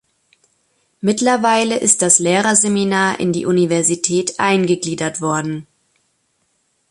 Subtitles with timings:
[1.01, 5.67] Mittlerweile ist das Lehrerseminar in die Universität eingegliedert worden.